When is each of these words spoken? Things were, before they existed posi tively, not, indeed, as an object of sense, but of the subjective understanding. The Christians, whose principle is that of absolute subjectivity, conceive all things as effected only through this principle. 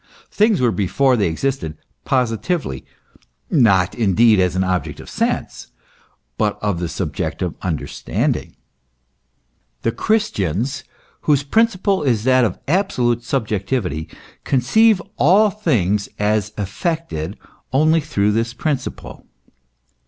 Things 0.31 0.59
were, 0.59 0.71
before 0.71 1.15
they 1.15 1.27
existed 1.27 1.77
posi 2.07 2.35
tively, 2.41 2.85
not, 3.51 3.93
indeed, 3.93 4.39
as 4.39 4.55
an 4.55 4.63
object 4.63 4.99
of 4.99 5.07
sense, 5.11 5.67
but 6.39 6.57
of 6.59 6.79
the 6.79 6.89
subjective 6.89 7.53
understanding. 7.61 8.55
The 9.83 9.91
Christians, 9.91 10.83
whose 11.29 11.43
principle 11.43 12.01
is 12.01 12.23
that 12.23 12.43
of 12.45 12.57
absolute 12.67 13.23
subjectivity, 13.23 14.09
conceive 14.43 15.03
all 15.17 15.51
things 15.51 16.09
as 16.17 16.51
effected 16.57 17.37
only 17.71 18.01
through 18.01 18.31
this 18.31 18.55
principle. 18.55 19.27